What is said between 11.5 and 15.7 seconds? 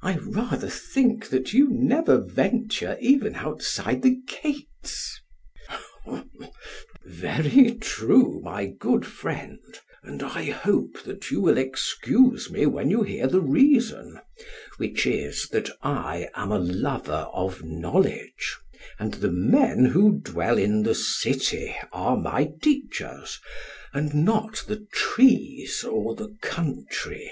excuse me when you hear the reason, which is, that